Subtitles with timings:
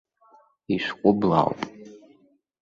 [0.73, 1.59] Ишәҟәыблаауп!